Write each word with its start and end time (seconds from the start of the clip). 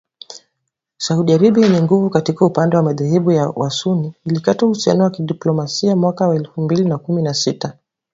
Saudi 0.97 1.33
Arabia 1.33 1.65
yenye 1.65 1.81
nguvu 1.81 2.09
katika 2.09 2.45
upande 2.45 2.81
madhehebu 2.81 3.31
ya 3.31 3.47
wasunni, 3.55 4.13
ilikata 4.25 4.65
uhusiano 4.65 5.03
wa 5.03 5.09
kidiplomasia 5.09 5.95
mwaka 5.95 6.35
elfu 6.35 6.61
mbili 6.61 6.85
na 6.85 6.97
kumi 6.97 7.21
na 7.21 7.33
sita 7.33 7.77